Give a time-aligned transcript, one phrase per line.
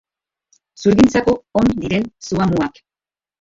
[0.83, 2.83] Zurgintzako on diren zuhamuak.